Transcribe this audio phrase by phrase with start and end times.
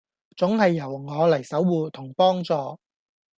[0.35, 2.55] 總係由我嚟守護同幫助